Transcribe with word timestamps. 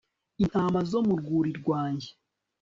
intama 0.43 0.79
zo 0.89 0.99
mu 1.07 1.13
rwuri 1.21 1.51
rwanjye 1.59 2.09